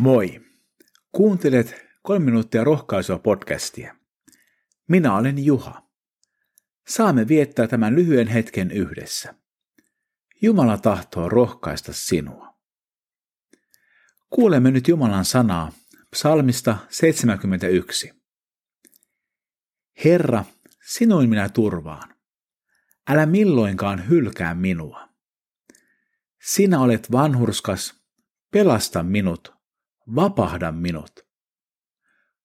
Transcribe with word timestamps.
Moi! 0.00 0.40
Kuuntelet 1.12 1.74
kolme 2.02 2.24
minuuttia 2.24 2.64
rohkaisua 2.64 3.18
podcastia. 3.18 3.96
Minä 4.88 5.16
olen 5.16 5.44
Juha. 5.44 5.90
Saamme 6.88 7.28
viettää 7.28 7.66
tämän 7.66 7.94
lyhyen 7.94 8.28
hetken 8.28 8.70
yhdessä. 8.70 9.34
Jumala 10.42 10.78
tahtoo 10.78 11.28
rohkaista 11.28 11.92
sinua. 11.92 12.58
Kuulemme 14.30 14.70
nyt 14.70 14.88
Jumalan 14.88 15.24
sanaa 15.24 15.72
psalmista 16.10 16.76
71. 16.88 18.12
Herra, 20.04 20.44
sinuin 20.86 21.30
minä 21.30 21.48
turvaan. 21.48 22.14
Älä 23.08 23.26
milloinkaan 23.26 24.08
hylkää 24.08 24.54
minua. 24.54 25.08
Sinä 26.42 26.80
olet 26.80 27.12
vanhurskas, 27.12 27.94
pelasta 28.50 29.02
minut 29.02 29.59
vapahda 30.14 30.72
minut. 30.72 31.26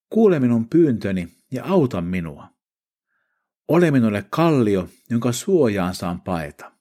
Kuule 0.09 0.39
minun 0.39 0.69
pyyntöni 0.69 1.27
ja 1.51 1.63
auta 1.65 2.01
minua. 2.01 2.49
Ole 3.67 3.91
minulle 3.91 4.25
kallio, 4.29 4.89
jonka 5.09 5.31
suojaan 5.31 5.95
saan 5.95 6.21
paeta. 6.21 6.71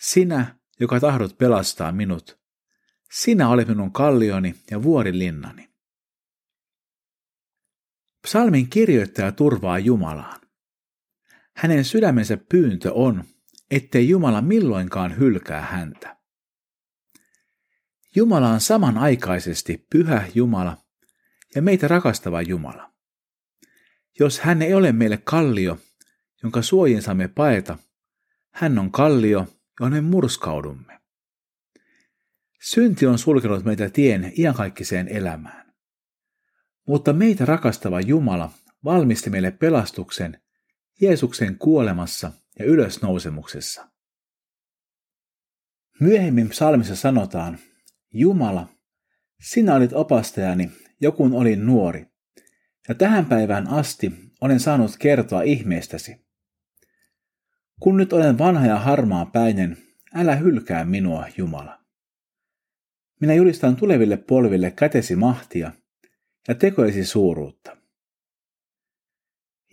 Sinä, 0.00 0.58
joka 0.80 1.00
tahdot 1.00 1.38
pelastaa 1.38 1.92
minut, 1.92 2.38
sinä 3.12 3.48
olet 3.48 3.68
minun 3.68 3.92
kallioni 3.92 4.54
ja 4.70 4.82
vuorilinnani. 4.82 5.72
Psalmin 8.22 8.70
kirjoittaja 8.70 9.32
turvaa 9.32 9.78
Jumalaan. 9.78 10.40
Hänen 11.56 11.84
sydämensä 11.84 12.36
pyyntö 12.36 12.92
on, 12.92 13.24
ettei 13.70 14.08
Jumala 14.08 14.40
milloinkaan 14.42 15.18
hylkää 15.18 15.60
häntä. 15.60 16.21
Jumala 18.16 18.48
on 18.48 18.60
samanaikaisesti 18.60 19.86
pyhä 19.90 20.28
Jumala 20.34 20.76
ja 21.54 21.62
meitä 21.62 21.88
rakastava 21.88 22.42
Jumala. 22.42 22.92
Jos 24.18 24.40
hän 24.40 24.62
ei 24.62 24.74
ole 24.74 24.92
meille 24.92 25.16
kallio, 25.16 25.78
jonka 26.42 26.62
suojin 26.62 27.02
saamme 27.02 27.28
paeta, 27.28 27.78
hän 28.50 28.78
on 28.78 28.92
kallio, 28.92 29.46
johon 29.80 29.92
me 29.92 30.00
murskaudumme. 30.00 31.00
Synti 32.62 33.06
on 33.06 33.18
sulkenut 33.18 33.64
meitä 33.64 33.90
tien 33.90 34.32
iankaikkiseen 34.38 35.08
elämään. 35.08 35.72
Mutta 36.86 37.12
meitä 37.12 37.44
rakastava 37.44 38.00
Jumala 38.00 38.52
valmisti 38.84 39.30
meille 39.30 39.50
pelastuksen 39.50 40.42
Jeesuksen 41.00 41.58
kuolemassa 41.58 42.32
ja 42.58 42.64
ylösnousemuksessa. 42.64 43.88
Myöhemmin 46.00 46.48
psalmissa 46.48 46.96
sanotaan, 46.96 47.58
Jumala, 48.12 48.68
sinä 49.40 49.74
olit 49.74 49.92
opastajani, 49.92 50.70
jokun 51.00 51.32
olin 51.32 51.66
nuori, 51.66 52.06
ja 52.88 52.94
tähän 52.94 53.26
päivään 53.26 53.68
asti 53.68 54.12
olen 54.40 54.60
saanut 54.60 54.96
kertoa 54.98 55.42
ihmeestäsi. 55.42 56.26
Kun 57.80 57.96
nyt 57.96 58.12
olen 58.12 58.38
vanha 58.38 58.66
ja 58.66 58.78
harmaa 58.78 59.26
päinen, 59.26 59.76
älä 60.14 60.36
hylkää 60.36 60.84
minua, 60.84 61.26
Jumala. 61.36 61.78
Minä 63.20 63.34
julistan 63.34 63.76
tuleville 63.76 64.16
polville 64.16 64.70
kätesi 64.70 65.16
mahtia 65.16 65.72
ja 66.48 66.54
tekojesi 66.54 67.04
suuruutta. 67.04 67.76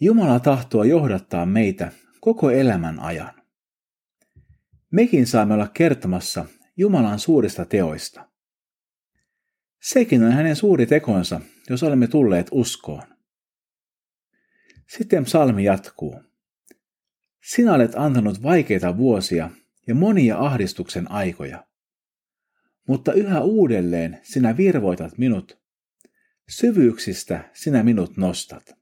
Jumala 0.02 0.40
tahtoo 0.40 0.84
johdattaa 0.84 1.46
meitä 1.46 1.92
koko 2.22 2.52
elämän 2.52 3.00
ajan. 3.00 3.42
Mekin 4.92 5.28
saamme 5.28 5.54
olla 5.54 5.68
kertomassa 5.68 6.46
Jumalan 6.78 7.20
suurista 7.20 7.66
teoista. 7.66 8.29
Sekin 9.82 10.24
on 10.24 10.32
hänen 10.32 10.56
suuri 10.56 10.86
tekonsa, 10.86 11.42
jos 11.70 11.84
olemme 11.84 12.08
tulleet 12.08 12.48
uskoon. 12.52 13.04
Sitten 14.88 15.24
psalmi 15.24 15.64
jatkuu. 15.64 16.24
Sinä 17.44 17.74
olet 17.74 17.92
antanut 17.96 18.44
vaikeita 18.44 18.98
vuosia 18.98 19.50
ja 19.88 19.96
monia 19.96 20.38
ahdistuksen 20.38 21.12
aikoja. 21.12 21.66
Mutta 22.88 23.14
yhä 23.14 23.42
uudelleen 23.42 24.20
sinä 24.24 24.58
virvoitat 24.58 25.18
minut. 25.18 25.60
Syvyyksistä 26.50 27.50
sinä 27.54 27.84
minut 27.84 28.18
nostat. 28.18 28.80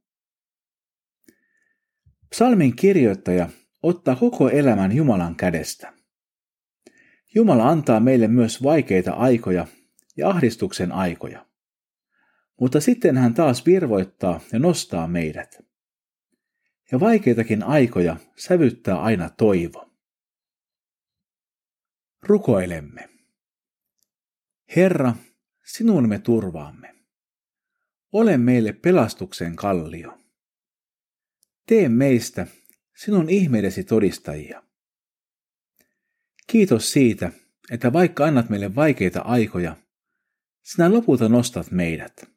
Psalmin 2.29 2.75
kirjoittaja 2.75 3.49
ottaa 3.83 4.15
koko 4.15 4.49
elämän 4.49 4.95
Jumalan 4.95 5.35
kädestä. 5.35 5.93
Jumala 7.35 7.69
antaa 7.69 7.99
meille 7.99 8.27
myös 8.27 8.63
vaikeita 8.63 9.11
aikoja 9.11 9.67
ja 10.17 10.29
ahdistuksen 10.29 10.91
aikoja. 10.91 11.45
Mutta 12.59 12.81
sitten 12.81 13.17
hän 13.17 13.33
taas 13.33 13.65
virvoittaa 13.65 14.39
ja 14.53 14.59
nostaa 14.59 15.07
meidät. 15.07 15.57
Ja 16.91 16.99
vaikeitakin 16.99 17.63
aikoja 17.63 18.17
sävyttää 18.35 19.01
aina 19.01 19.29
toivo. 19.29 19.91
Rukoilemme. 22.23 23.09
Herra, 24.75 25.13
sinun 25.65 26.09
me 26.09 26.19
turvaamme. 26.19 26.95
Ole 28.11 28.37
meille 28.37 28.73
pelastuksen 28.73 29.55
kallio. 29.55 30.17
Tee 31.65 31.89
meistä 31.89 32.47
sinun 32.95 33.29
ihmeidesi 33.29 33.83
todistajia. 33.83 34.63
Kiitos 36.47 36.91
siitä, 36.91 37.31
että 37.71 37.93
vaikka 37.93 38.25
annat 38.25 38.49
meille 38.49 38.75
vaikeita 38.75 39.21
aikoja, 39.21 39.75
sinä 40.71 40.93
lopulta 40.93 41.29
nostat 41.29 41.71
meidät. 41.71 42.29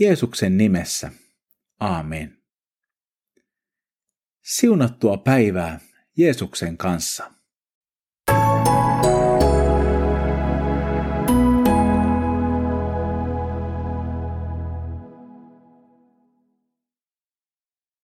Jeesuksen 0.00 0.56
nimessä. 0.56 1.10
Aamen. 1.80 2.42
Siunattua 4.42 5.16
päivää 5.16 5.80
Jeesuksen 6.16 6.76
kanssa. 6.76 7.33